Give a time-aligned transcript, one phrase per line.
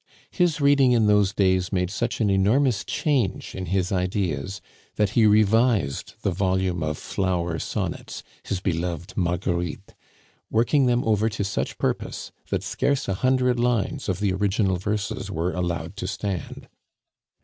[0.31, 4.59] His reading in those days made such an enormous change in his ideas,
[4.95, 9.93] that he revised the volume of flower sonnets, his beloved Marguerites,
[10.49, 15.29] working them over to such purpose, that scarce a hundred lines of the original verses
[15.29, 16.67] were allowed to stand.